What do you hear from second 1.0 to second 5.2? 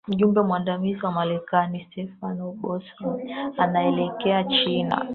wa marekani stephen boswath anaelekea china